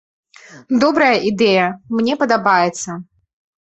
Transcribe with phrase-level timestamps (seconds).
[0.85, 1.69] Добрая ідэя,
[2.01, 3.01] мне падабаецца.